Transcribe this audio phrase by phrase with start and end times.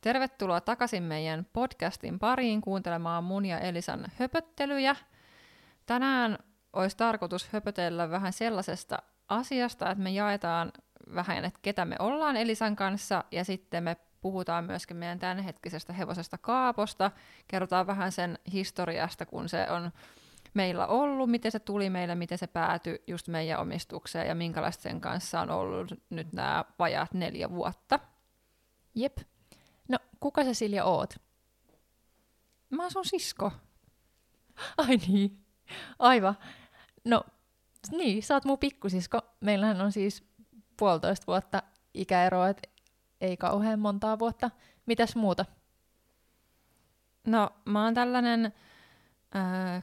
[0.00, 4.96] Tervetuloa takaisin meidän podcastin pariin kuuntelemaan mun ja Elisan höpöttelyjä.
[5.86, 6.38] Tänään
[6.72, 8.98] olisi tarkoitus höpötellä vähän sellaisesta
[9.28, 10.72] asiasta, että me jaetaan
[11.14, 16.38] vähän, että ketä me ollaan Elisan kanssa, ja sitten me puhutaan myöskin meidän tämänhetkisestä hevosesta
[16.38, 17.10] Kaaposta,
[17.48, 19.92] kerrotaan vähän sen historiasta, kun se on
[20.54, 25.00] meillä ollut, miten se tuli meille, miten se päätyi just meidän omistukseen ja minkälaista sen
[25.00, 27.98] kanssa on ollut nyt nämä vajaat neljä vuotta.
[28.94, 29.18] Jep.
[29.88, 31.14] No, kuka sä Silja oot?
[32.70, 33.52] Mä oon sun sisko.
[34.76, 35.44] Ai niin.
[35.98, 36.38] Aivan.
[37.04, 37.24] No,
[37.90, 39.20] niin, sä oot mun pikkusisko.
[39.40, 40.24] Meillähän on siis
[40.76, 41.62] puolitoista vuotta
[41.94, 42.70] ikäeroa, et
[43.20, 44.50] ei kauhean montaa vuotta.
[44.86, 45.44] Mitäs muuta?
[47.26, 48.52] No, mä oon tällainen
[49.36, 49.82] äh,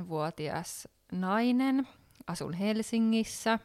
[0.00, 1.88] 29-vuotias nainen,
[2.26, 3.58] asun Helsingissä.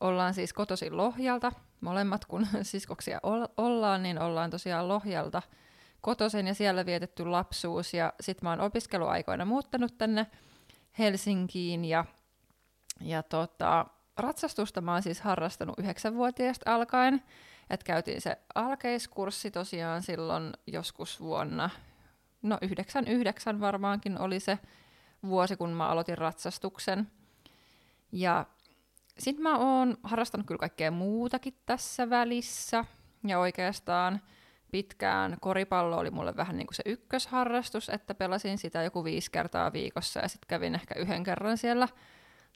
[0.00, 1.52] Ollaan siis kotoisin Lohjalta.
[1.84, 3.20] Molemmat, kun siskoksia
[3.56, 5.42] ollaan, niin ollaan tosiaan Lohjalta
[6.00, 7.94] kotoisin ja siellä vietetty lapsuus.
[7.94, 10.26] Ja sit mä oon opiskeluaikoina muuttanut tänne
[10.98, 12.04] Helsinkiin ja,
[13.00, 17.22] ja tota, ratsastusta mä oon siis harrastanut yhdeksänvuotiaasta alkaen.
[17.70, 21.70] Et käytiin se alkeiskurssi tosiaan silloin joskus vuonna,
[22.42, 24.58] no 99 varmaankin oli se
[25.26, 27.10] vuosi, kun mä aloitin ratsastuksen.
[28.12, 28.46] Ja
[29.18, 32.84] sitten mä oon harrastanut kyllä kaikkea muutakin tässä välissä.
[33.26, 34.20] Ja oikeastaan
[34.70, 39.72] pitkään koripallo oli mulle vähän niin kuin se ykkösharrastus, että pelasin sitä joku viisi kertaa
[39.72, 41.88] viikossa ja sitten kävin ehkä yhden kerran siellä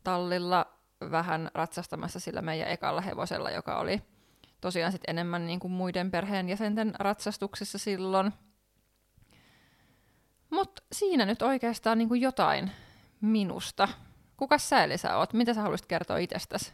[0.04, 0.66] tallilla
[1.10, 4.02] vähän ratsastamassa sillä meidän ekalla hevosella, joka oli
[4.60, 8.32] tosiaan sit enemmän niin kuin muiden perheenjäsenten ratsastuksessa silloin.
[10.50, 12.70] Mutta siinä nyt oikeastaan niin kuin jotain
[13.20, 13.88] minusta.
[14.38, 15.32] Kuka sä Elisa oot?
[15.32, 16.72] Mitä sä haluaisit kertoa itsestäsi?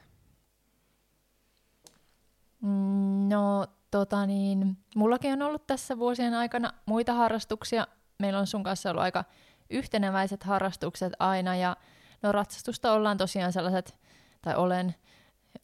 [2.61, 7.87] Mm, No, tota niin, mullakin on ollut tässä vuosien aikana muita harrastuksia.
[8.19, 9.25] Meillä on sun kanssa ollut aika
[9.71, 11.77] yhteneväiset harrastukset aina, ja
[12.23, 14.01] no ratsastusta ollaan tosiaan sellaiset,
[14.43, 14.95] tai olen,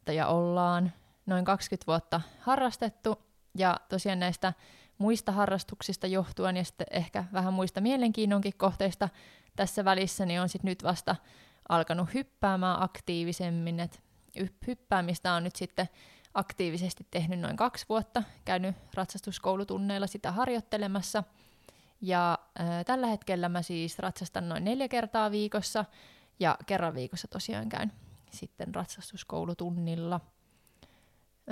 [0.07, 0.91] ja ollaan
[1.25, 3.19] noin 20 vuotta harrastettu,
[3.57, 4.53] ja tosiaan näistä
[4.97, 9.09] muista harrastuksista johtuen, ja sitten ehkä vähän muista mielenkiinnonkin kohteista
[9.55, 11.15] tässä välissä, niin on sitten nyt vasta
[11.71, 13.99] alkanut hyppäämään aktiivisemmin, että
[14.67, 15.89] hyppäämistä on nyt sitten
[16.33, 21.23] aktiivisesti tehnyt noin kaksi vuotta, käynyt ratsastuskoulutunneilla sitä harjoittelemassa.
[22.01, 25.85] Ja ää, tällä hetkellä mä siis ratsastan noin neljä kertaa viikossa
[26.39, 27.91] ja kerran viikossa tosiaan käyn
[28.31, 30.19] sitten ratsastuskoulutunnilla.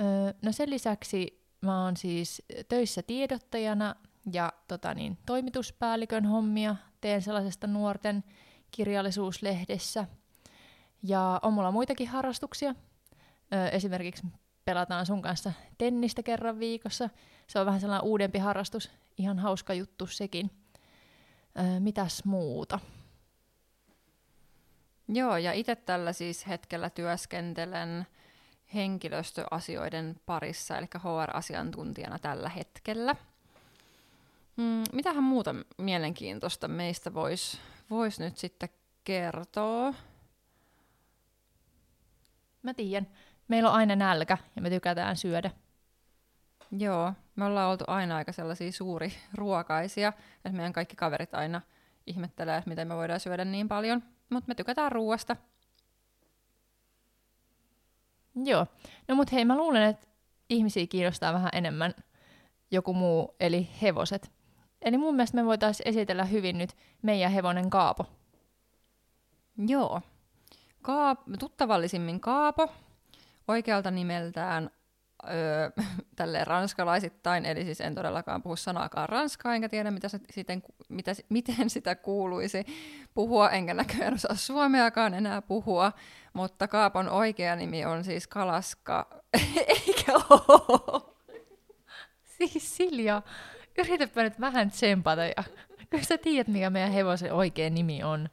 [0.00, 3.94] Öö, no sen lisäksi mä oon siis töissä tiedottajana
[4.32, 6.76] ja tota niin, toimituspäällikön hommia.
[7.00, 8.24] Teen sellaisesta nuorten
[8.70, 10.06] kirjallisuuslehdessä.
[11.02, 12.74] Ja on mulla muitakin harrastuksia.
[13.54, 14.26] Öö, esimerkiksi
[14.64, 17.10] pelataan sun kanssa tennistä kerran viikossa.
[17.46, 20.50] Se on vähän sellainen uudempi harrastus, ihan hauska juttu sekin.
[21.58, 22.78] Öö, mitäs muuta?
[25.08, 28.06] Joo, ja itse tällä siis hetkellä työskentelen
[28.74, 33.16] henkilöstöasioiden parissa, eli HR-asiantuntijana tällä hetkellä.
[34.56, 37.58] Mm, mitähän muuta mielenkiintoista meistä voisi
[37.90, 38.68] vois nyt sitten
[39.04, 39.94] kertoa?
[42.62, 43.08] Mä tiedän.
[43.48, 45.50] Meillä on aina nälkä ja me tykätään syödä.
[46.78, 51.60] Joo, me ollaan oltu aina aika sellaisia suuri ruokaisia, että meidän kaikki kaverit aina
[52.06, 55.36] ihmettelee, että miten me voidaan syödä niin paljon, mutta me tykätään ruoasta.
[58.44, 58.66] Joo.
[59.08, 60.06] No mut hei, mä luulen, että
[60.48, 61.94] ihmisiä kiinnostaa vähän enemmän
[62.70, 64.39] joku muu, eli hevoset.
[64.82, 68.06] Eli mun mielestä me voitaisiin esitellä hyvin nyt meidän hevonen Kaapo.
[69.66, 70.00] Joo.
[70.82, 72.68] Kaap- tuttavallisimmin Kaapo,
[73.48, 74.70] oikealta nimeltään
[75.28, 75.70] öö,
[76.16, 81.12] tälleen ranskalaisittain, eli siis en todellakaan puhu sanaakaan ranskaa, enkä tiedä mitä se siten, mitä,
[81.28, 82.64] miten sitä kuuluisi
[83.14, 85.92] puhua, enkä näköjään osaa suomeakaan enää puhua,
[86.32, 89.22] mutta Kaapon oikea nimi on siis Kalaska,
[89.66, 91.02] eikä ole.
[92.24, 93.22] Siis Silja,
[93.80, 95.44] yritäpä nyt vähän tsempata ja
[95.90, 98.28] kyllä sä tiedät, mikä meidän hevosen oikea nimi on.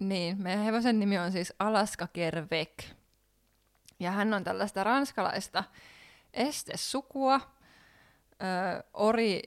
[0.00, 2.84] Niin, meidän hevosen nimi on siis Alaska Kervek.
[4.00, 5.64] Ja hän on tällaista ranskalaista
[6.34, 7.40] estesukua.
[8.32, 9.42] Ö, ori,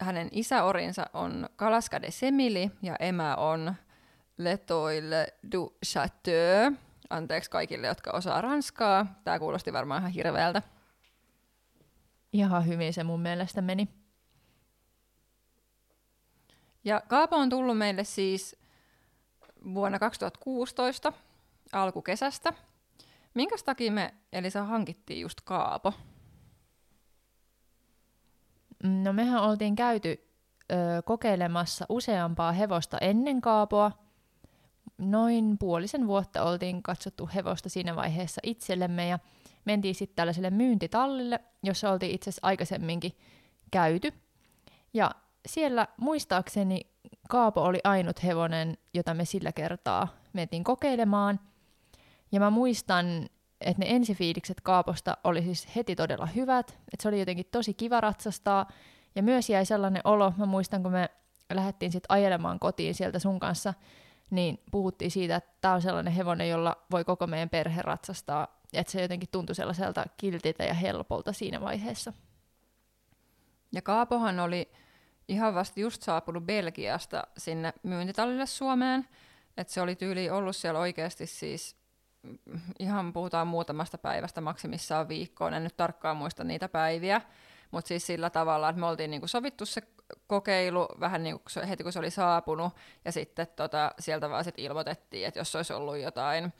[0.00, 3.74] hänen isäorinsa on Kalaskade Semili ja emä on
[4.36, 6.72] Letoile du Chateau.
[7.10, 9.20] Anteeksi kaikille, jotka osaa ranskaa.
[9.24, 10.62] Tämä kuulosti varmaan ihan hirveältä.
[12.32, 13.88] Ihan hyvin se mun mielestä meni.
[16.84, 18.56] Ja Kaapo on tullut meille siis
[19.74, 21.12] vuonna 2016
[21.72, 22.52] alkukesästä.
[23.34, 25.92] Minkä takia me Elisa hankittiin just Kaapo?
[28.82, 30.28] No mehän oltiin käyty
[30.72, 33.92] ö, kokeilemassa useampaa hevosta ennen Kaapoa.
[34.98, 39.18] Noin puolisen vuotta oltiin katsottu hevosta siinä vaiheessa itsellemme ja
[39.64, 43.12] mentiin sitten tällaiselle myyntitallille, jossa oltiin itse asiassa aikaisemminkin
[43.70, 44.12] käyty.
[44.94, 45.10] Ja
[45.46, 46.80] siellä muistaakseni
[47.28, 51.40] Kaapo oli ainut hevonen, jota me sillä kertaa mentiin kokeilemaan.
[52.32, 53.06] Ja mä muistan,
[53.60, 58.00] että ne ensifiilikset Kaaposta oli siis heti todella hyvät, että se oli jotenkin tosi kiva
[58.00, 58.68] ratsastaa.
[59.14, 61.10] Ja myös jäi sellainen olo, mä muistan kun me
[61.52, 63.74] lähdettiin sitten ajelemaan kotiin sieltä sun kanssa,
[64.30, 68.60] niin puhuttiin siitä, että tämä on sellainen hevonen, jolla voi koko meidän perhe ratsastaa.
[68.72, 72.12] Että se jotenkin tuntui sellaiselta kiltiltä ja helpolta siinä vaiheessa.
[73.72, 74.72] Ja Kaapohan oli
[75.30, 79.08] ihan vasta just saapunut Belgiasta sinne myyntitallille Suomeen.
[79.56, 81.76] Että se oli tyyli ollut siellä oikeasti siis
[82.78, 87.20] ihan puhutaan muutamasta päivästä, maksimissaan viikkoon, en nyt tarkkaan muista niitä päiviä,
[87.70, 89.82] mutta siis sillä tavalla, että me oltiin niinku sovittu se
[90.26, 92.72] kokeilu vähän niin kuin heti kun se oli saapunut,
[93.04, 96.52] ja sitten tota, sieltä vaan sit ilmoitettiin, että jos olisi ollut jotain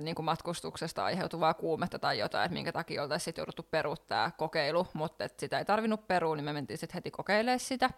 [0.00, 4.86] niin kuin matkustuksesta aiheutuvaa kuumetta tai jotain, että minkä takia oltaisiin sitten jouduttu peruuttaa kokeilu,
[4.92, 7.90] mutta sitä ei tarvinnut perua, niin me mentiin sitten heti kokeilemaan sitä.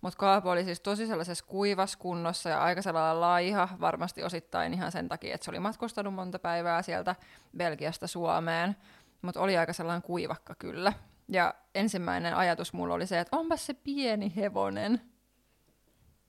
[0.00, 4.92] Mutta Kaapo oli siis tosi sellaisessa kuivassa kunnossa ja aika sellainen laiha, varmasti osittain ihan
[4.92, 7.16] sen takia, että se oli matkustanut monta päivää sieltä
[7.56, 8.76] Belgiasta Suomeen,
[9.22, 10.92] mutta oli aika sellainen kuivakka kyllä.
[11.28, 15.00] Ja ensimmäinen ajatus mulla oli se, että onpa se pieni hevonen.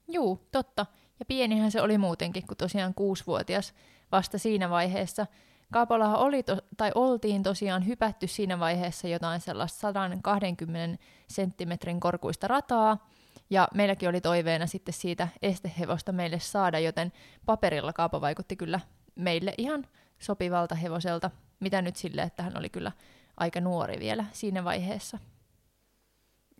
[0.07, 0.85] Juu, totta.
[1.19, 3.73] Ja pienihän se oli muutenkin, kun tosiaan kuusivuotias
[4.11, 5.25] vasta siinä vaiheessa.
[5.71, 13.07] Kaapolahan oli to- tai oltiin tosiaan hypätty siinä vaiheessa jotain sellaista 120 senttimetrin korkuista rataa,
[13.49, 17.11] ja meilläkin oli toiveena sitten siitä estehevosta meille saada, joten
[17.45, 18.79] paperilla Kaapo vaikutti kyllä
[19.15, 19.85] meille ihan
[20.19, 22.91] sopivalta hevoselta, mitä nyt sille, että hän oli kyllä
[23.37, 25.17] aika nuori vielä siinä vaiheessa.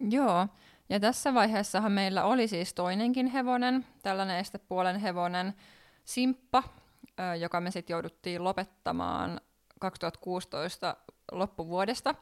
[0.10, 0.48] Joo,
[0.90, 5.54] ja tässä vaiheessahan meillä oli siis toinenkin hevonen, tällainen estepuolen hevonen,
[6.04, 6.63] Simppa,
[7.39, 9.42] joka me sitten jouduttiin lopettamaan
[9.80, 10.98] 2016
[11.31, 12.16] loppuvuodesta,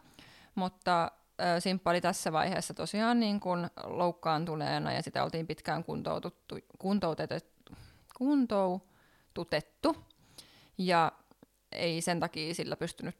[0.56, 1.12] mutta
[1.60, 7.76] Simppa oli tässä vaiheessa tosiaan niin kuin loukkaantuneena ja sitä oltiin pitkään kuntoutettu, kuntoutettu,
[8.18, 9.96] kuntoututettu.
[10.78, 11.12] Ja
[11.72, 13.16] ei sen takia sillä pystynyt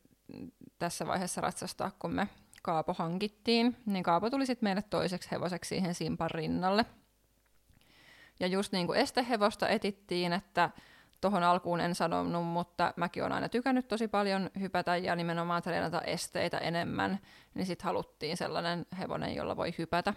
[0.80, 2.28] tässä vaiheessa ratsastaa, kun me
[2.64, 6.86] Kaapo hankittiin, niin Kaapo tuli sitten meille toiseksi hevoseksi siihen Simpan rinnalle.
[8.40, 10.70] Ja just niin kuin estehevosta etittiin, että
[11.22, 16.02] tuohon alkuun en sanonut, mutta mäkin olen aina tykännyt tosi paljon hypätä ja nimenomaan treenata
[16.02, 17.20] esteitä enemmän,
[17.54, 20.14] niin sitten haluttiin sellainen hevonen, jolla voi hypätä.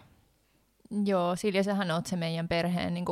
[1.04, 3.06] Joo, Silja, sähän oot se meidän perheen niin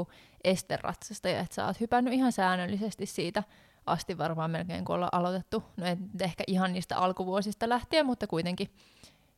[0.45, 3.43] esteratsastaja, että sä oot hypännyt ihan säännöllisesti siitä
[3.87, 5.63] asti varmaan melkein, kun ollaan aloitettu.
[5.77, 8.75] No et ehkä ihan niistä alkuvuosista lähtien, mutta kuitenkin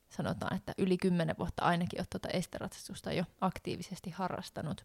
[0.09, 4.85] sanotaan, että yli kymmenen vuotta ainakin oot tuota esteratsastusta jo aktiivisesti harrastanut.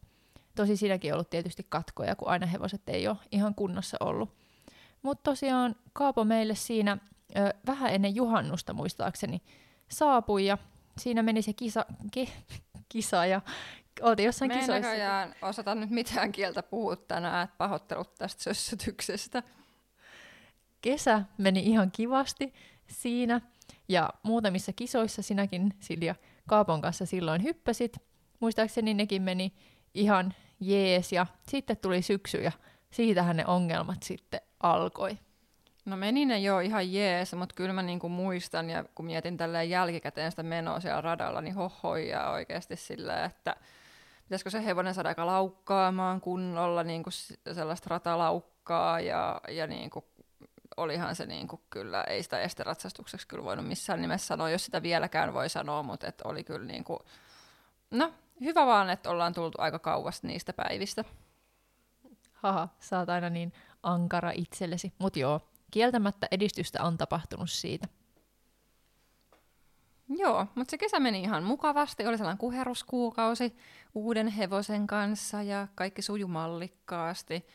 [0.56, 4.30] Tosi siinäkin on ollut tietysti katkoja, kun aina hevoset ei ole ihan kunnossa ollut.
[5.02, 6.98] Mutta tosiaan Kaapo meille siinä
[7.38, 9.42] ö, vähän ennen juhannusta muistaakseni
[9.90, 10.58] saapui ja
[10.98, 12.34] siinä meni se kisa, ki,
[12.90, 13.42] kisa ja
[14.02, 14.90] oltiin jossain Me kisoissa.
[14.90, 19.44] näköjään osata nyt mitään kieltä puhua tänään, että pahoittelut tästä sössötyksestä.
[20.82, 22.54] Kesä meni ihan kivasti
[22.88, 23.42] siinä
[23.90, 26.16] ja muutamissa kisoissa sinäkin Silja
[26.48, 27.98] Kaapon kanssa silloin hyppäsit.
[28.40, 29.54] Muistaakseni nekin meni
[29.94, 32.52] ihan jees ja sitten tuli syksy ja
[32.92, 35.18] siitähän ne ongelmat sitten alkoi.
[35.86, 39.70] No meni ne jo ihan jees, mutta kyllä mä niinku muistan ja kun mietin tälleen
[39.70, 43.56] jälkikäteen sitä menoa siellä radalla, niin hohoja oikeasti sillä, että
[44.24, 47.14] pitäisikö se hevonen saada aika laukkaamaan kunnolla niin kuin
[47.54, 50.06] sellaista ratalaukkaa ja, ja niin kuin
[50.78, 54.84] olihan se niin kuin kyllä, ei sitä esteratsastukseksi kyllä voinut missään nimessä sanoa, jos sitä
[54.84, 57.00] vieläkään voi sanoa, mutta et oli kyllä niin kuin,
[57.92, 61.04] no hyvä vaan, että ollaan tultu aika kauas niistä päivistä.
[62.34, 64.94] Haha, sä oot aina niin ankara itsellesi.
[65.00, 67.88] Mut joo, kieltämättä edistystä on tapahtunut siitä.
[70.10, 72.08] Joo, mutta se kesä meni ihan mukavasti.
[72.08, 73.58] Oli sellainen kuheruskuukausi
[73.96, 77.48] uuden hevosen kanssa ja kaikki suju mallikkaasti.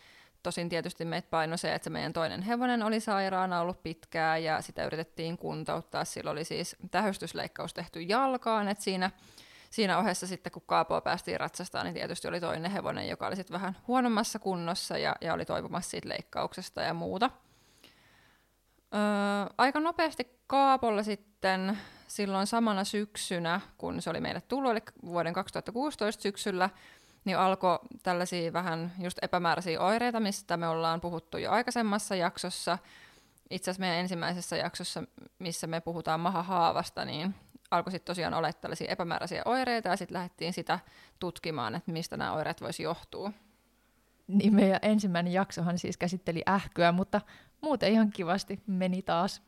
[0.42, 4.60] Tosin tietysti meitä paino se, että se meidän toinen hevonen oli sairaana ollut pitkään ja
[4.60, 6.04] sitä yritettiin kuntouttaa.
[6.04, 9.10] Sillä oli siis tähystysleikkaus tehty jalkaan, että siinä,
[9.70, 13.54] siinä ohessa sitten kun Kaapoa päästiin ratsastamaan, niin tietysti oli toinen hevonen, joka oli sitten
[13.54, 17.30] vähän huonommassa kunnossa ja, ja oli toipumassa siitä leikkauksesta ja muuta.
[18.94, 19.00] Öö,
[19.58, 26.22] aika nopeasti Kaapolla sitten silloin samana syksynä, kun se oli meille tullut, eli vuoden 2016
[26.22, 26.70] syksyllä,
[27.24, 32.78] niin alkoi tällaisia vähän just epämääräisiä oireita, mistä me ollaan puhuttu jo aikaisemmassa jaksossa.
[33.50, 35.02] Itse asiassa meidän ensimmäisessä jaksossa,
[35.38, 37.34] missä me puhutaan mahahaavasta, niin
[37.70, 40.78] alkoi sitten tosiaan olla tällaisia epämääräisiä oireita, ja sitten lähdettiin sitä
[41.18, 43.32] tutkimaan, että mistä nämä oireet voisi johtua.
[44.26, 47.20] Niin meidän ensimmäinen jaksohan siis käsitteli ähkyä, mutta
[47.60, 49.42] muuten ihan kivasti meni taas.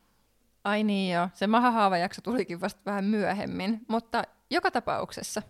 [0.63, 5.41] Ai niin joo, se mahahaava-jakso tulikin vasta vähän myöhemmin, mutta joka tapauksessa.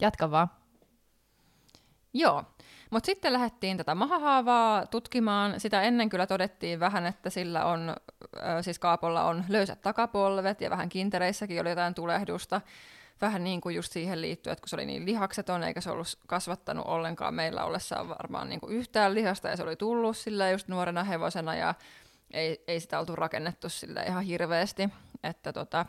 [0.00, 0.48] Jatka vaan.
[2.12, 2.44] Joo,
[2.90, 5.60] mutta sitten lähdettiin tätä mahahaavaa tutkimaan.
[5.60, 7.96] Sitä ennen kyllä todettiin vähän, että sillä on,
[8.60, 12.60] siis Kaapolla on löysät takapolvet ja vähän kintereissäkin oli jotain tulehdusta.
[13.20, 16.18] Vähän niin kuin just siihen liittyen, että kun se oli niin lihakseton eikä se ollut
[16.26, 20.68] kasvattanut ollenkaan meillä ollessaan varmaan niin kuin yhtään lihasta ja se oli tullut sillä just
[20.68, 21.74] nuorena hevosena ja
[22.30, 24.88] ei, ei sitä oltu rakennettu sille ihan hirveästi.
[25.22, 25.86] Että tota,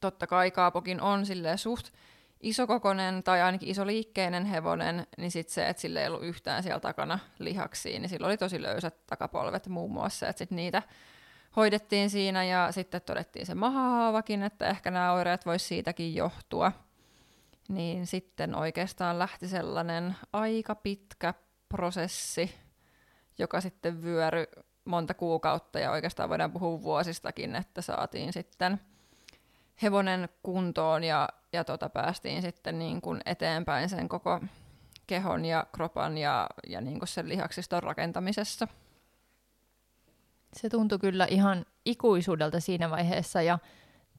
[0.00, 1.86] totta kai Kaapokin on sille suht
[2.40, 7.18] isokokonen tai ainakin isoliikkeinen hevonen, niin sitten se, että sillä ei ollut yhtään siellä takana
[7.38, 10.82] lihaksia, niin sillä oli tosi löysät takapolvet muun muassa, että sitten niitä
[11.56, 16.72] hoidettiin siinä ja sitten todettiin se mahahaavakin, että ehkä nämä oireet voisi siitäkin johtua.
[17.68, 21.34] Niin sitten oikeastaan lähti sellainen aika pitkä
[21.68, 22.54] prosessi,
[23.38, 24.44] joka sitten vyöry
[24.84, 28.80] monta kuukautta ja oikeastaan voidaan puhua vuosistakin, että saatiin sitten
[29.82, 34.40] hevonen kuntoon ja, ja tota, päästiin sitten niin kuin eteenpäin sen koko
[35.06, 38.68] kehon ja kropan ja, ja niin kuin sen lihaksiston rakentamisessa.
[40.52, 43.58] Se tuntui kyllä ihan ikuisuudelta siinä vaiheessa ja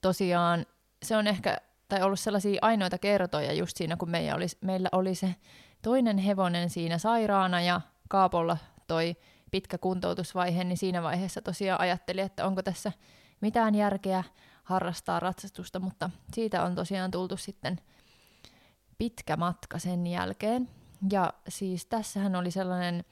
[0.01, 0.65] tosiaan
[1.03, 1.57] se on ehkä
[1.89, 5.35] tai ollut sellaisia ainoita kertoja just siinä, kun meillä oli, meillä oli se
[5.81, 8.57] toinen hevonen siinä sairaana ja Kaapolla
[8.87, 9.15] toi
[9.51, 12.91] pitkä kuntoutusvaihe, niin siinä vaiheessa tosiaan ajattelin, että onko tässä
[13.41, 14.23] mitään järkeä
[14.69, 17.79] harrastaa ratsastusta, mutta siitä on tosiaan tultu sitten
[18.97, 20.69] pitkä matka sen jälkeen.
[21.11, 23.03] Ja siis tässähän oli sellainen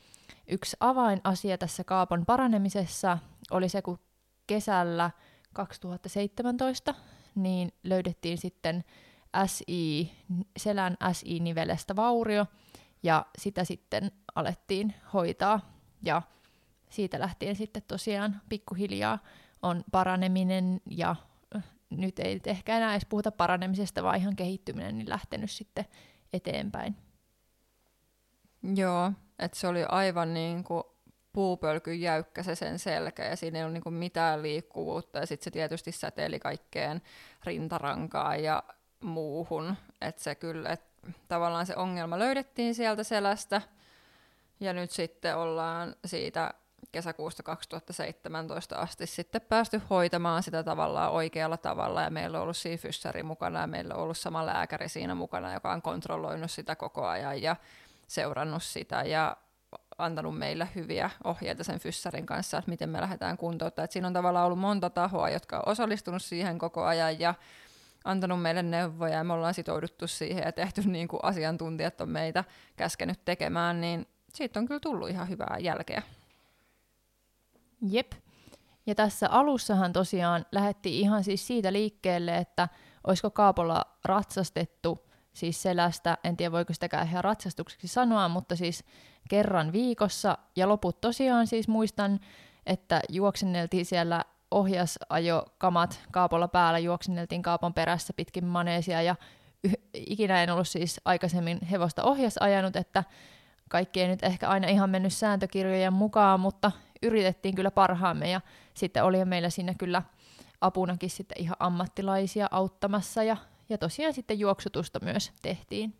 [0.48, 3.18] yksi avainasia tässä kaapon paranemisessa,
[3.52, 4.00] oli se, kun
[4.48, 5.12] kesällä
[5.54, 6.94] 2017
[7.36, 8.84] niin löydettiin sitten
[9.46, 10.12] SI,
[10.58, 12.46] selän SI-nivelestä vaurio,
[13.04, 15.60] ja sitä sitten alettiin hoitaa
[16.04, 16.22] ja
[16.90, 19.20] siitä lähtien sitten tosiaan pikkuhiljaa
[19.62, 21.16] on paraneminen ja
[21.89, 25.86] nyt ei ehkä enää edes puhuta paranemisesta, vaan ihan kehittyminen niin lähtenyt sitten
[26.34, 26.96] eteenpäin.
[28.75, 30.84] Joo, että se oli aivan niin kuin
[31.34, 35.51] puupölkyn jäykkä se sen selkä ja siinä ei ollut niin mitään liikkuvuutta ja sitten se
[35.51, 37.01] tietysti säteili kaikkeen
[37.44, 38.63] rintarankaan ja
[39.00, 39.75] muuhun.
[40.01, 43.62] Että se kyllä, että tavallaan se ongelma löydettiin sieltä selästä–
[44.60, 46.53] ja nyt sitten ollaan siitä
[46.98, 52.77] kesäkuusta 2017 asti sitten päästy hoitamaan sitä tavallaan oikealla tavalla ja meillä on ollut siinä
[52.77, 57.08] fyssäri mukana ja meillä on ollut sama lääkäri siinä mukana, joka on kontrolloinut sitä koko
[57.08, 57.56] ajan ja
[58.08, 59.38] seurannut sitä ja
[59.98, 63.86] antanut meille hyviä ohjeita sen fyssärin kanssa, että miten me lähdetään kuntouttaa.
[63.86, 67.34] Et siinä on tavallaan ollut monta tahoa, jotka on osallistunut siihen koko ajan ja
[68.04, 72.44] antanut meille neuvoja ja me ollaan sitouduttu siihen ja tehty niin kuin asiantuntijat on meitä
[72.75, 76.01] käskenyt tekemään, niin siitä on kyllä tullut ihan hyvää jälkeä.
[77.81, 78.12] Jep.
[78.86, 82.67] Ja tässä alussahan tosiaan lähetti ihan siis siitä liikkeelle, että
[83.03, 88.84] olisiko Kaapolla ratsastettu siis selästä, en tiedä voiko sitäkään ihan ratsastukseksi sanoa, mutta siis
[89.29, 90.38] kerran viikossa.
[90.55, 92.19] Ja loput tosiaan siis muistan,
[92.65, 99.15] että juoksenneltiin siellä ohjasajokamat Kaapolla päällä, juoksenneltiin Kaapon perässä pitkin maneesia ja
[99.93, 103.03] ikinä en ollut siis aikaisemmin hevosta ohjasajanut, että
[103.69, 108.42] kaikki ei nyt ehkä aina ihan mennyt sääntökirjojen mukaan, mutta yritettiin kyllä parhaamme ja
[108.74, 110.04] sitten oli meillä siinä kyllä
[110.62, 113.38] apunakin sitten ihan ammattilaisia auttamassa ja,
[113.70, 115.94] ja tosiaan sitten juoksutusta myös tehtiin.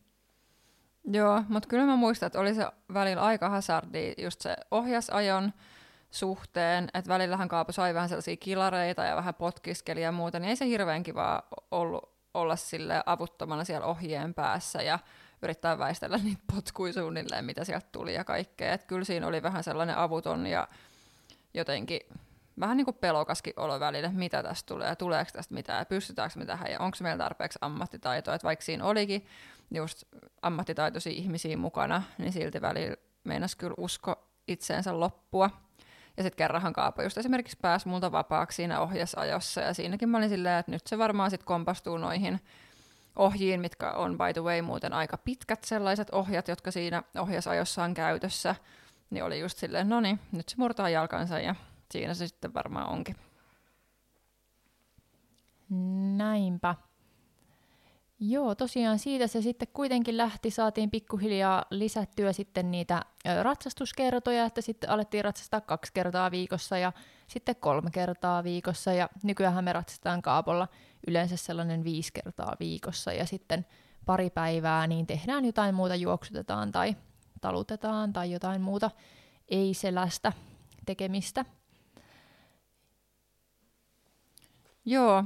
[1.12, 5.54] Joo, mutta kyllä mä muistan, että oli se välillä aika hazardi just se ohjasajon
[6.12, 10.56] suhteen, että välillähän Kaapo sai vähän sellaisia kilareita ja vähän potkiskeli ja muuta, niin ei
[10.56, 15.00] se hirveän kivaa ollut olla sille avuttomana siellä ohjeen päässä ja
[15.42, 18.74] yrittää väistellä niitä potkuja suunnilleen, mitä sieltä tuli ja kaikkea.
[18.74, 20.68] Et kyllä siinä oli vähän sellainen avuton ja
[21.54, 22.00] jotenkin
[22.60, 26.80] vähän niin kuin pelokaskin olo välillä, mitä tästä tulee, tuleeko tästä mitään, pystytäänkö mitään ja
[26.80, 29.26] onko meillä tarpeeksi ammattitaitoa, että vaikka siinä olikin
[29.72, 30.04] just
[30.42, 35.50] ammattitaitoisia ihmisiä mukana, niin silti välillä meinas kyllä usko itseensä loppua.
[36.18, 40.30] Ja sitten kerranhan Kaapo just esimerkiksi pääsi multa vapaaksi siinä ohjasajossa, ja siinäkin mä olin
[40.30, 42.40] silleen, että nyt se varmaan sitten kompastuu noihin
[43.18, 47.94] ohjiin, mitkä on by the way muuten aika pitkät sellaiset ohjat, jotka siinä ohjasajossa on
[47.94, 48.56] käytössä,
[49.10, 51.56] niin oli just silleen, no niin, nyt se murtaa jalkansa ja
[51.92, 53.16] siinä se sitten varmaan onkin.
[56.18, 56.76] Näinpä.
[58.20, 63.06] Joo, tosiaan siitä se sitten kuitenkin lähti, saatiin pikkuhiljaa lisättyä sitten niitä
[63.42, 66.92] ratsastuskertoja, että sitten alettiin ratsastaa kaksi kertaa viikossa ja
[67.28, 70.68] sitten kolme kertaa viikossa ja nykyään me ratsastetaan kaapolla
[71.08, 73.66] yleensä sellainen viisi kertaa viikossa ja sitten
[74.06, 76.96] pari päivää niin tehdään jotain muuta, juoksutetaan tai
[77.42, 78.92] talutetaan tai jotain muuta
[79.50, 80.34] ei-selästä
[80.86, 81.46] tekemistä.
[84.86, 85.24] Joo,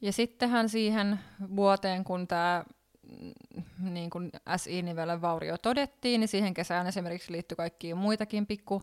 [0.00, 1.20] ja sittenhän siihen
[1.56, 2.64] vuoteen, kun tämä
[3.02, 8.82] mm, niin kuin SI-nivelen vaurio todettiin, niin siihen kesään esimerkiksi liittyi kaikkia muitakin pikku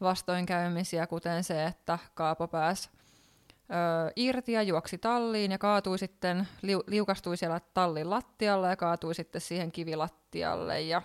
[0.00, 2.90] vastoinkäymisiä, kuten se, että Kaapo pääsi
[3.70, 9.14] ö, irti ja juoksi talliin ja kaatui sitten, liu, liukastui siellä tallin lattialle ja kaatui
[9.14, 11.02] sitten siihen kivilattialle ja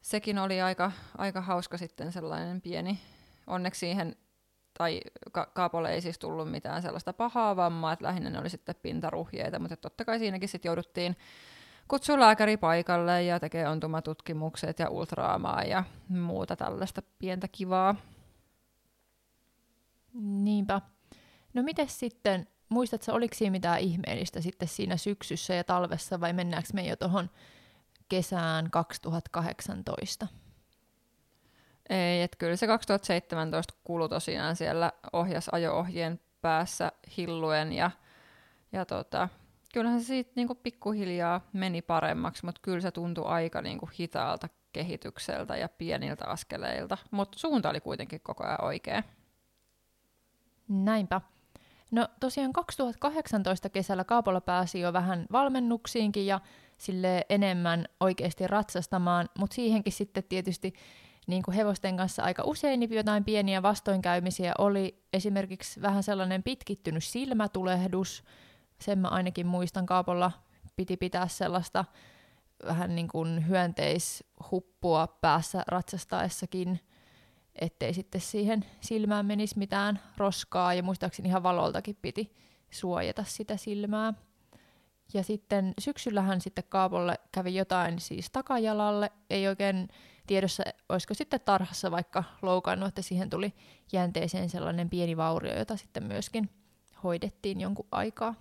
[0.00, 2.98] sekin oli aika, aika hauska sitten sellainen pieni,
[3.46, 4.16] onneksi siihen
[4.78, 5.00] tai
[5.32, 9.58] ka- Kaapolle ei siis tullut mitään sellaista pahaa vammaa, että lähinnä ne oli sitten pintaruhjeita,
[9.58, 11.16] mutta totta kai siinäkin sitten jouduttiin
[11.88, 17.94] kutsua lääkäri paikalle ja tekee ontumatutkimukset ja ultraamaa ja muuta tällaista pientä kivaa.
[20.14, 20.80] Niinpä.
[21.56, 26.68] No miten sitten, muistatko, oliko siinä mitään ihmeellistä sitten siinä syksyssä ja talvessa vai mennäänkö
[26.72, 27.30] me jo tuohon
[28.08, 30.26] kesään 2018?
[31.88, 37.90] Ei, että kyllä se 2017 kului tosiaan siellä ohjas ajo-ohjeen päässä hilluen ja,
[38.72, 39.28] ja tota,
[39.72, 45.56] kyllähän se siitä niinku pikkuhiljaa meni paremmaksi, mutta kyllä se tuntui aika niinku hitaalta kehitykseltä
[45.56, 49.02] ja pieniltä askeleilta, mutta suunta oli kuitenkin koko ajan oikea.
[50.68, 51.20] Näinpä.
[51.90, 56.40] No tosiaan 2018 kesällä Kaapolla pääsi jo vähän valmennuksiinkin ja
[56.78, 60.74] sille enemmän oikeasti ratsastamaan, mutta siihenkin sitten tietysti
[61.26, 65.02] niin kuin hevosten kanssa aika usein niin jotain pieniä vastoinkäymisiä oli.
[65.12, 68.24] Esimerkiksi vähän sellainen pitkittynyt silmätulehdus.
[68.80, 70.32] Sen mä ainakin muistan Kaapolla
[70.76, 71.84] piti pitää sellaista
[72.66, 76.80] vähän niin kuin hyönteishuppua päässä ratsastaessakin,
[77.60, 82.32] ettei sitten siihen silmään menisi mitään roskaa ja muistaakseni ihan valoltakin piti
[82.70, 84.14] suojata sitä silmää.
[85.14, 89.88] Ja sitten syksyllähän sitten Kaapolle kävi jotain siis takajalalle, ei oikein
[90.26, 93.54] tiedossa, olisiko sitten tarhassa vaikka loukannut, että siihen tuli
[93.92, 96.50] jänteeseen sellainen pieni vaurio, jota sitten myöskin
[97.02, 98.34] hoidettiin jonkun aikaa.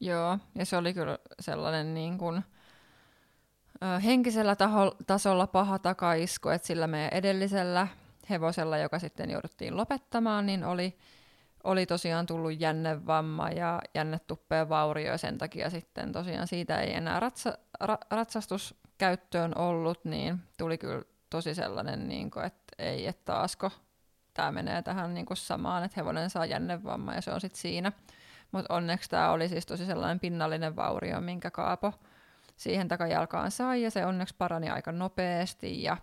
[0.00, 2.42] Joo, ja se oli kyllä sellainen niin kuin,
[4.04, 7.88] henkisellä taho, tasolla paha takaisku, että sillä meidän edellisellä
[8.30, 10.98] hevosella, joka sitten jouduttiin lopettamaan, niin oli,
[11.64, 17.20] oli tosiaan tullut jännevamma ja jännetuppeen vaurio, ja sen takia sitten tosiaan siitä ei enää
[17.20, 23.24] ratsa, ra, ratsastus käyttöön ollut, niin tuli kyllä tosi sellainen, niin kuin, että ei, että
[23.24, 23.70] taasko
[24.34, 27.92] tämä menee tähän niin kuin samaan, että hevonen saa jännevamma ja se on sitten siinä.
[28.52, 31.94] Mutta onneksi tämä oli siis tosi sellainen pinnallinen vaurio, minkä Kaapo
[32.58, 35.96] siihen takajalkaan sai ja se onneksi parani aika nopeasti ja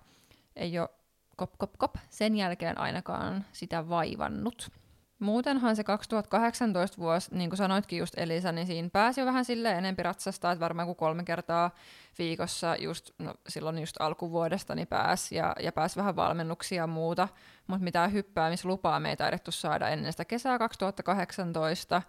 [0.56, 0.90] ei ole
[1.36, 4.72] kop, kop, kop sen jälkeen ainakaan sitä vaivannut.
[5.20, 9.72] Muutenhan se 2018 vuosi, niin kuin sanoitkin just Elisa, niin siinä pääsi jo vähän sille
[9.72, 11.72] enempi ratsastaa, että varmaan kuin kolme kertaa
[12.20, 17.28] viikossa just, no, silloin just alkuvuodesta niin pääsi ja, ja pääsi vähän valmennuksia ja muuta,
[17.68, 22.02] mutta mitään hyppäämislupaa me ei taidettu saada ennen sitä kesää 2018.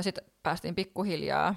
[0.00, 1.54] Sitten päästiin pikkuhiljaa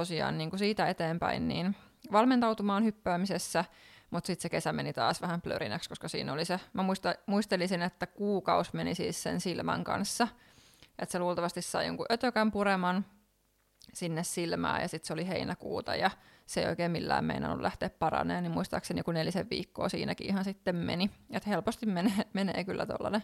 [0.00, 1.76] tosiaan niin kuin siitä eteenpäin niin
[2.12, 3.64] valmentautumaan hyppäämisessä–
[4.10, 7.82] mutta sitten se kesä meni taas vähän plörinäksi, koska siinä oli se, mä muista, muistelisin,
[7.82, 10.28] että kuukaus meni siis sen silmän kanssa.
[10.98, 13.04] Että se luultavasti sai jonkun ötökän pureman
[13.92, 16.10] sinne silmään ja sitten se oli heinäkuuta ja
[16.46, 20.76] se ei oikein millään meinannut lähteä paraneen, niin muistaakseni joku nelisen viikkoa siinäkin ihan sitten
[20.76, 21.10] meni.
[21.30, 23.22] Että helposti menee, menee kyllä tuollainen,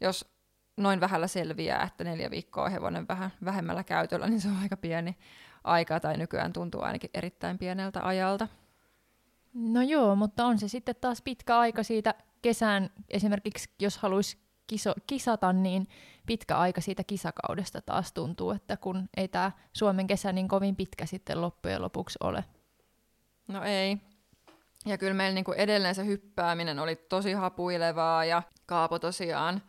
[0.00, 0.34] jos
[0.76, 5.16] noin vähällä selviää, että neljä viikkoa hevonen vähän vähemmällä käytöllä, niin se on aika pieni
[5.64, 8.48] aika, tai nykyään tuntuu ainakin erittäin pieneltä ajalta.
[9.54, 14.94] No joo, mutta on se sitten taas pitkä aika siitä kesän, esimerkiksi jos haluaisi kiso,
[15.06, 15.88] kisata, niin
[16.26, 21.06] pitkä aika siitä kisakaudesta taas tuntuu, että kun ei tämä Suomen kesä niin kovin pitkä
[21.06, 22.44] sitten loppujen lopuksi ole.
[23.48, 23.98] No ei.
[24.86, 29.62] Ja kyllä meillä niinku edelleen se hyppääminen oli tosi hapuilevaa ja Kaapo tosiaan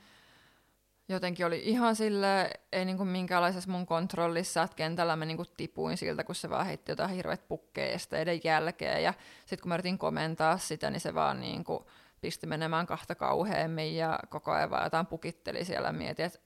[1.11, 6.23] jotenkin oli ihan sille ei niinku minkäänlaisessa mun kontrollissa, että kentällä mä niinku tipuin siltä,
[6.23, 9.03] kun se vaan heitti jotain hirveät pukkeja esteiden jälkeen.
[9.03, 11.85] Ja sitten kun mä yritin komentaa sitä, niin se vaan niinku
[12.21, 16.39] pisti menemään kahta kauheammin ja koko ajan vaan jotain pukitteli siellä ja mieti, että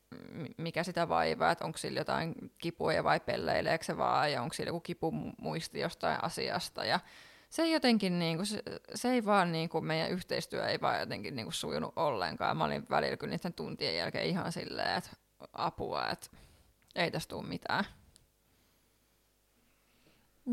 [0.57, 4.69] mikä sitä vaivaa, että onko sillä jotain kipuja vai pelleileekö se vaan ja onko sillä
[4.69, 6.85] joku kipu muisti jostain asiasta.
[6.85, 6.99] Ja
[7.49, 8.63] se jotenkin, niin kuin, se,
[8.95, 12.57] se ei vaan, niin kuin, meidän yhteistyö ei vaan jotenkin niin kuin, sujunut ollenkaan.
[12.57, 15.09] Mä olin välillä kyllä niiden tuntien jälkeen ihan silleen, että
[15.53, 16.27] apua, että
[16.95, 17.85] ei tästä tule mitään.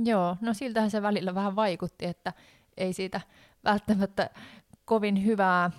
[0.05, 2.33] Joo, no siltähän se välillä vähän vaikutti, että
[2.77, 3.21] ei siitä
[3.65, 4.31] välttämättä
[4.85, 5.71] kovin hyvää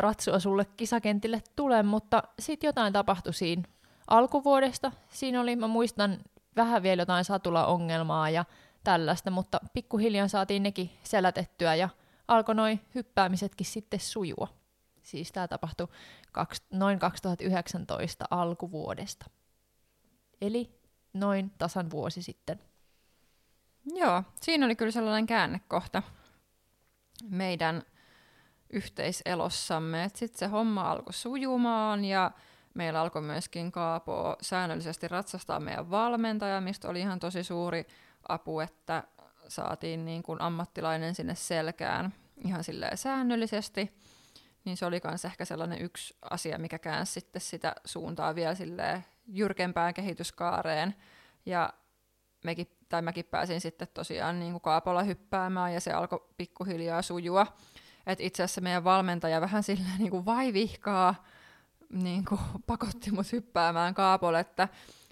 [0.00, 3.62] ratsua sulle kisakentille tule, mutta sitten jotain tapahtui siinä
[4.06, 4.92] alkuvuodesta.
[5.08, 6.18] Siinä oli, mä muistan,
[6.56, 8.44] vähän vielä jotain satula-ongelmaa ja
[8.84, 11.88] tällaista, mutta pikkuhiljaa saatiin nekin selätettyä ja
[12.28, 14.48] alkoi noin hyppäämisetkin sitten sujua.
[15.02, 15.88] Siis tämä tapahtui
[16.32, 19.26] kaks, noin 2019 alkuvuodesta.
[20.40, 20.80] Eli
[21.12, 22.60] noin tasan vuosi sitten.
[23.94, 26.02] Joo, siinä oli kyllä sellainen käännekohta
[27.30, 27.82] meidän
[28.70, 30.10] yhteiselossamme.
[30.14, 32.30] Sitten se homma alkoi sujumaan ja
[32.74, 37.86] meillä alkoi myöskin Kaapo säännöllisesti ratsastaa meidän valmentaja, mistä oli ihan tosi suuri
[38.32, 39.04] apu, että
[39.48, 42.14] saatiin niin kuin ammattilainen sinne selkään
[42.44, 44.02] ihan silleen säännöllisesti.
[44.64, 49.04] Niin se oli myös ehkä sellainen yksi asia, mikä käänsi sitten sitä suuntaa vielä silleen
[49.26, 50.94] jyrkempään kehityskaareen.
[51.46, 51.72] Ja
[52.44, 57.46] mekin, tai mäkin pääsin sitten tosiaan niin kuin kaapolla hyppäämään ja se alkoi pikkuhiljaa sujua.
[58.06, 61.24] Et itse asiassa meidän valmentaja vähän silleen niin kuin vaivihkaa
[61.90, 64.68] niin kuin pakotti mut hyppäämään kaapolle, että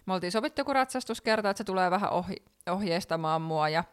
[0.06, 2.36] me oltiin sovittu joku ratsastuskerta, että se tulee vähän ohi,
[2.72, 3.84] ohjeistamaan mua ja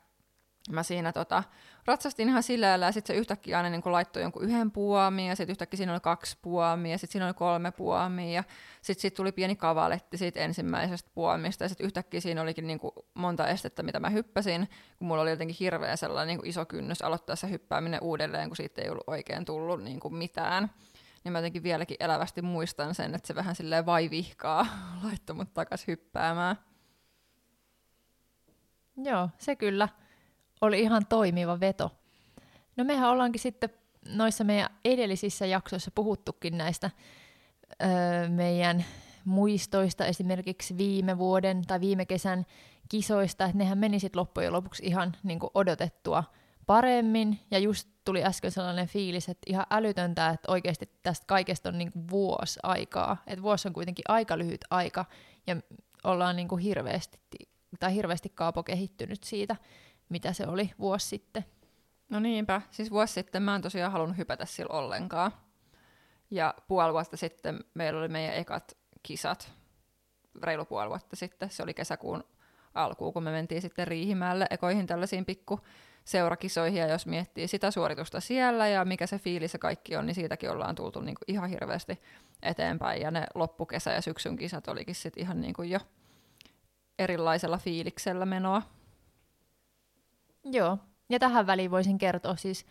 [0.70, 1.44] mä siinä tota,
[1.86, 5.52] ratsastin ihan sillä ja sitten se yhtäkkiä aina niin laittoi jonkun yhden puomiin, ja sitten
[5.52, 8.44] yhtäkkiä siinä oli kaksi puomia, ja sitten siinä oli kolme puomia, ja
[8.82, 12.92] sitten sit tuli pieni kavaletti siitä ensimmäisestä puomista, ja sitten yhtäkkiä siinä olikin niin kuin
[13.14, 17.02] monta estettä, mitä mä hyppäsin, kun mulla oli jotenkin hirveän sellainen niin kuin iso kynnys
[17.02, 20.70] aloittaa se hyppääminen uudelleen, kun siitä ei ollut oikein tullut niin kuin mitään.
[21.24, 24.68] Niin mä jotenkin vieläkin elävästi muistan sen, että se vähän silleen vaivihkaa
[25.04, 26.56] laittoi mut takas hyppäämään.
[28.98, 29.90] Joo, se kyllä
[30.62, 31.92] oli ihan toimiva veto.
[32.78, 33.70] No mehän ollaankin sitten
[34.16, 36.92] noissa meidän edellisissä jaksoissa puhuttukin näistä
[37.84, 38.86] öö, meidän
[39.26, 42.46] muistoista, esimerkiksi viime vuoden tai viime kesän
[42.90, 46.24] kisoista, että nehän meni sitten loppujen lopuksi ihan niin kuin odotettua
[46.66, 51.78] paremmin, ja just tuli äsken sellainen fiilis, että ihan älytöntä, että oikeasti tästä kaikesta on
[51.78, 55.06] niin kuin vuosi aikaa, että vuosi on kuitenkin aika lyhyt aika,
[55.48, 55.56] ja
[56.04, 57.20] ollaan niin kuin hirveästi,
[57.80, 59.56] tai hirveästi kaapo kehittynyt siitä,
[60.10, 61.46] mitä se oli vuosi sitten.
[62.10, 65.32] No niinpä, siis vuosi sitten mä en tosiaan halunnut hypätä sillä ollenkaan.
[66.32, 69.52] Ja puoli vuotta sitten meillä oli meidän ekat kisat,
[70.44, 72.24] reilu puoli vuotta sitten, se oli kesäkuun
[72.74, 75.60] alkuun, kun me mentiin sitten Riihimäelle ekoihin tällaisiin pikku
[76.06, 80.16] seurakisoihin, ja jos miettii sitä suoritusta siellä ja mikä se fiilis ja kaikki on, niin
[80.16, 82.02] siitäkin ollaan tultu niin kuin ihan hirveästi
[82.44, 85.80] eteenpäin, ja ne loppukesä- ja syksyn kisat olikin sitten ihan niin kuin jo
[87.00, 88.62] erilaisella fiiliksellä menoa.
[90.44, 90.78] Joo,
[91.10, 92.66] ja tähän väliin voisin kertoa siis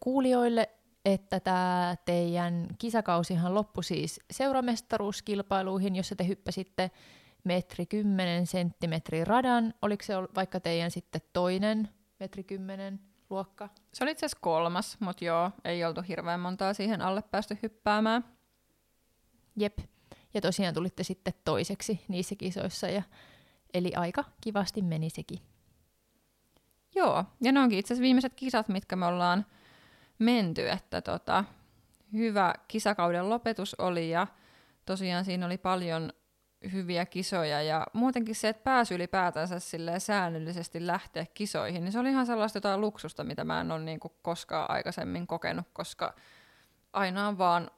[0.00, 0.70] kuulijoille,
[1.04, 6.90] että tämä teidän kisakausihan loppui siis seuramestaruuskilpailuihin, jossa te hyppäsitte
[7.44, 9.74] metri 10 senttimetri radan.
[9.82, 11.88] Oliko se vaikka teidän sitten toinen
[12.20, 13.68] metri 10 luokka?
[13.94, 18.24] Se oli itse asiassa kolmas, mutta joo, ei oltu hirveän montaa siihen alle päästy hyppäämään.
[19.56, 19.78] Jep,
[20.34, 23.02] ja tosiaan tulitte sitten toiseksi niissä kisoissa, ja,
[23.76, 25.38] eli aika kivasti meni sekin.
[26.94, 29.46] Joo, ja ne onkin itse asiassa viimeiset kisat, mitkä me ollaan
[30.18, 31.44] menty, että tota,
[32.12, 34.26] hyvä kisakauden lopetus oli ja
[34.86, 36.12] tosiaan siinä oli paljon
[36.72, 39.56] hyviä kisoja ja muutenkin se, että pääsy ylipäätänsä
[39.98, 44.00] säännöllisesti lähteä kisoihin, niin se oli ihan sellaista jotain luksusta, mitä mä en ole niin
[44.00, 46.14] kuin koskaan aikaisemmin kokenut, koska
[46.92, 47.70] aina on vaan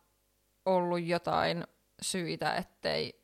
[0.66, 1.66] ollut jotain
[2.02, 3.22] syitä, ettei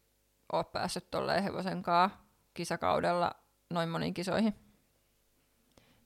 [0.52, 2.10] ole päässyt tolleen hevosenkaan
[2.54, 3.30] kisakaudella
[3.70, 4.54] noin moniin kisoihin.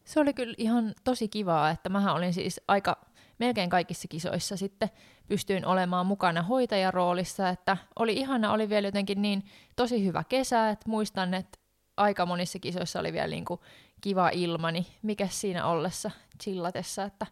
[0.05, 2.97] Se oli kyllä ihan tosi kivaa, että mähän olin siis aika
[3.39, 4.91] melkein kaikissa kisoissa sitten
[5.27, 9.45] pystyin olemaan mukana hoitajaroolissa, että oli ihana, oli vielä jotenkin niin
[9.77, 11.59] tosi hyvä kesä, että muistan, että
[11.97, 13.61] aika monissa kisoissa oli vielä niin kuin
[14.01, 16.11] kiva ilmani, mikä siinä ollessa
[16.43, 17.27] chillatessa, että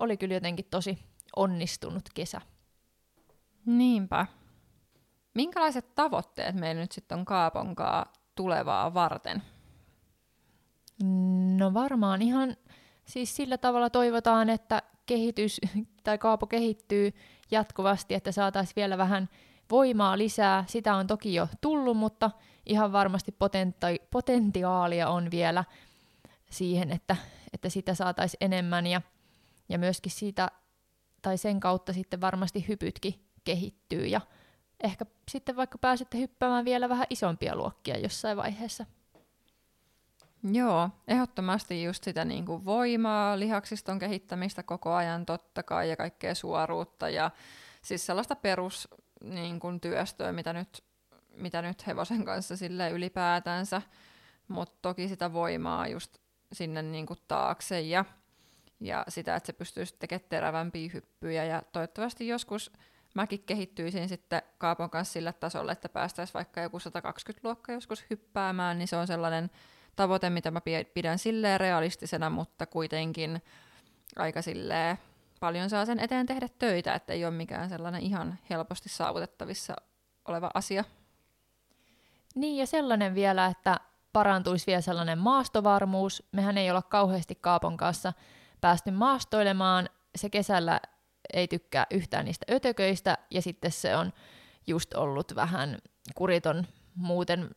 [0.00, 0.98] oli kyllä jotenkin tosi
[1.36, 2.40] onnistunut kesä.
[3.66, 4.26] Niinpä.
[5.34, 9.42] Minkälaiset tavoitteet meillä nyt sitten on Kaaponkaa tulevaa varten?
[11.56, 12.56] No varmaan ihan
[13.04, 15.60] siis sillä tavalla toivotaan, että kehitys
[16.04, 17.12] tai kaapo kehittyy
[17.50, 19.28] jatkuvasti, että saataisiin vielä vähän
[19.70, 20.64] voimaa lisää.
[20.66, 22.30] Sitä on toki jo tullut, mutta
[22.66, 25.64] ihan varmasti potenti- potentiaalia on vielä
[26.50, 27.16] siihen, että,
[27.52, 29.02] että sitä saataisiin enemmän ja,
[29.68, 30.50] ja myöskin siitä
[31.22, 34.20] tai sen kautta sitten varmasti hypytkin kehittyy ja
[34.80, 38.86] ehkä sitten vaikka pääsette hyppäämään vielä vähän isompia luokkia jossain vaiheessa.
[40.42, 46.34] Joo, ehdottomasti just sitä niin kuin voimaa, lihaksiston kehittämistä koko ajan totta kai ja kaikkea
[46.34, 47.30] suoruutta ja
[47.82, 48.88] siis sellaista perus
[49.22, 50.84] niin kuin työstöä, mitä nyt,
[51.34, 53.82] mitä nyt hevosen kanssa sille ylipäätänsä,
[54.48, 56.18] mutta toki sitä voimaa just
[56.52, 58.04] sinne niin kuin taakse ja,
[58.80, 62.72] ja sitä, että se pystyisi tekemään terävämpiä hyppyjä ja toivottavasti joskus
[63.18, 68.78] mäkin kehittyisin sitten Kaapon kanssa sille tasolle, että päästäisiin vaikka joku 120 luokka joskus hyppäämään,
[68.78, 69.50] niin se on sellainen
[69.96, 70.60] tavoite, mitä mä
[70.94, 73.42] pidän silleen realistisena, mutta kuitenkin
[74.16, 74.98] aika silleen
[75.40, 79.76] paljon saa sen eteen tehdä töitä, että ei ole mikään sellainen ihan helposti saavutettavissa
[80.28, 80.84] oleva asia.
[82.34, 83.80] Niin ja sellainen vielä, että
[84.12, 86.22] parantuisi vielä sellainen maastovarmuus.
[86.32, 88.12] Mehän ei olla kauheasti Kaapon kanssa
[88.60, 89.88] päästy maastoilemaan.
[90.16, 90.80] Se kesällä
[91.32, 94.12] ei tykkää yhtään niistä ötököistä ja sitten se on
[94.66, 95.78] just ollut vähän
[96.14, 97.50] kuriton muuten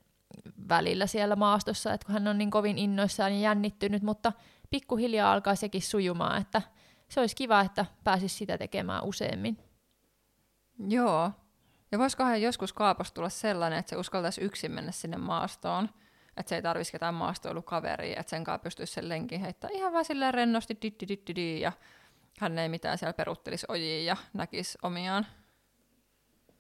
[0.70, 4.34] välillä siellä maastossa, että kun hän on niin kovin innoissaan ja jännittynyt, mutta
[4.70, 6.62] pikkuhiljaa alkaa sekin sujumaan, että
[7.10, 9.58] se olisi kiva, että pääsisi sitä tekemään useammin.
[10.88, 11.32] Joo.
[11.92, 15.90] Ja voisikohan joskus kaaposta tulla sellainen, että se uskaltaisi yksin mennä sinne maastoon,
[16.38, 20.06] että se ei tarvitsisi ketään maastoilukaveria, että sen kanssa pystyisi sen lenkin heittämään ihan vaan
[20.06, 21.72] silleen rennosti ditti di, ja
[22.42, 25.28] hän ei mitään siellä peruttelisi ojiin ja näkisi omiaan.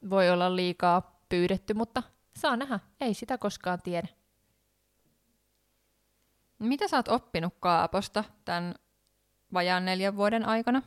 [0.09, 2.03] Voi olla liikaa pyydetty, mutta
[2.35, 2.79] saa nähdä.
[3.01, 4.07] Ei sitä koskaan tiedä.
[6.59, 8.75] Mitä sä oot oppinut Kaaposta tämän
[9.53, 10.81] vajaan neljän vuoden aikana?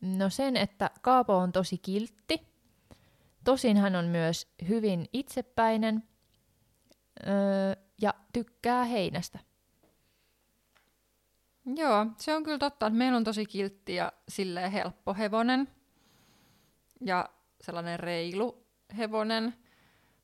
[0.00, 2.48] No sen, että Kaapo on tosi kiltti.
[3.44, 6.08] Tosin hän on myös hyvin itsepäinen
[7.26, 9.38] öö, ja tykkää heinästä.
[11.66, 15.68] Joo, se on kyllä totta, että meillä on tosi kiltti ja silleen helppo hevonen.
[17.00, 17.28] Ja
[17.60, 19.54] sellainen reilu hevonen,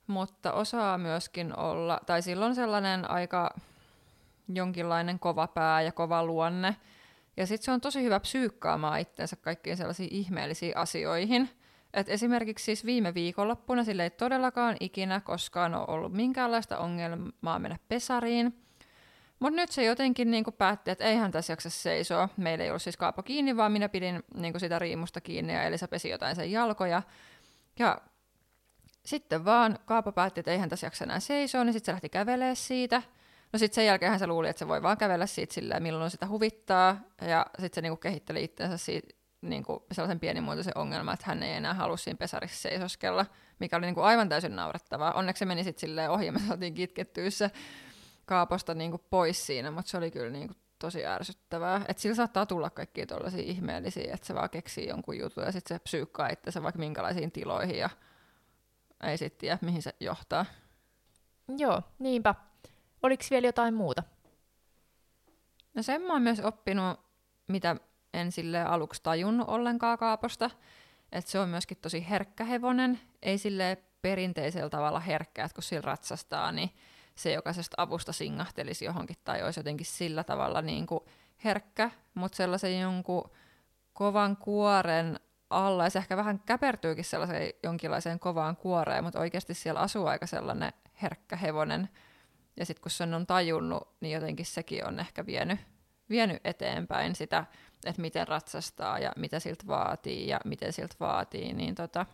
[0.07, 3.55] mutta osaa myöskin olla, tai silloin sellainen aika
[4.49, 6.77] jonkinlainen kova pää ja kova luonne.
[7.37, 11.51] Ja sitten se on tosi hyvä psyykkaamaan itsensä kaikkiin sellaisiin ihmeellisiin asioihin.
[11.95, 17.79] Et esimerkiksi siis viime viikonloppuna sille ei todellakaan ikinä koskaan ole ollut minkäänlaista ongelmaa mennä
[17.89, 18.65] pesariin.
[19.41, 22.29] Mutta nyt se jotenkin niinku päätti, että eihän tässä jaksa seisoa.
[22.37, 25.89] Meillä ei ollut siis kaapo kiinni, vaan minä pidin niinku sitä riimusta kiinni ja Elisa
[25.89, 27.03] pesi jotain sen jalkoja.
[27.79, 28.01] Ja
[29.05, 32.55] sitten vaan Kaapo päätti, että eihän tässä jaksa enää seisoa, niin sitten se lähti kävelee
[32.55, 33.03] siitä.
[33.53, 36.27] No sitten sen jälkeen se luuli, että se voi vaan kävellä siitä silleen, milloin sitä
[36.27, 37.01] huvittaa.
[37.21, 39.09] Ja sitten se niinku kehitteli itsensä siitä,
[39.41, 43.27] niinku sellaisen pienimuotoisen ongelman, että hän ei enää halua siinä pesarissa seisoskella,
[43.59, 45.13] mikä oli niinku aivan täysin naurettavaa.
[45.13, 47.51] Onneksi se meni sitten silleen ohi ja me saatiin kitkettyä se
[48.31, 51.85] Kaaposta niinku pois siinä, mutta se oli kyllä niinku tosi ärsyttävää.
[51.89, 55.79] Että sillä saattaa tulla kaikkia tuollaisia ihmeellisiä, että se vaan keksii jonkun jutun ja sitten
[55.79, 57.91] se psyykkaa itsensä vaikka minkälaisiin tiloihin ja
[59.03, 60.47] ei sitten tiedä, mihin se johtaa.
[61.59, 62.35] Joo, niinpä.
[63.03, 64.03] Oliko vielä jotain muuta?
[65.75, 67.01] No sen mä oon myös oppinut,
[67.49, 67.77] mitä
[68.15, 70.51] en sille aluksi tajunnut ollenkaan kaaposta,
[71.13, 75.81] että se on myöskin tosi herkkä hevonen, ei sille perinteisellä tavalla herkkä, että kun sillä
[75.81, 76.71] ratsastaa, niin
[77.15, 81.01] se jokaisesta avusta singahtelisi johonkin tai olisi jotenkin sillä tavalla niin kuin
[81.45, 83.31] herkkä, mutta sellaisen jonkun
[83.93, 85.21] kovan kuoren
[85.51, 90.27] alla, ja se ehkä vähän käpertyykin sellaiseen jonkinlaiseen kovaan kuoreen, mutta oikeasti siellä asuu aika
[90.27, 91.89] sellainen herkkä hevonen,
[92.57, 95.61] ja sitten kun sen on tajunnut, niin jotenkin sekin on ehkä vienyt,
[96.11, 97.45] vienyt eteenpäin sitä,
[97.87, 102.07] että miten ratsastaa ja mitä siltä vaatii ja miten siltä vaatii, niin tota,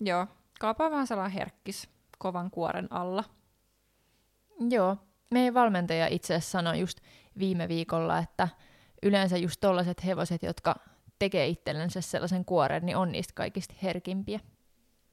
[0.00, 0.26] joo,
[0.60, 3.24] kaapa vähän sellainen herkkis kovan kuoren alla.
[4.70, 4.96] Joo,
[5.30, 6.98] meidän valmentaja itse asiassa sanoi just
[7.38, 8.48] viime viikolla, että
[9.02, 10.74] yleensä just tollaiset hevoset, jotka
[11.18, 14.40] tekee itsellensä sellaisen kuoren, niin on niistä kaikista herkimpiä.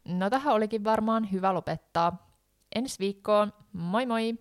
[0.07, 2.33] No tähän olikin varmaan hyvä lopettaa.
[2.75, 4.33] Ensi viikkoon, moi moi!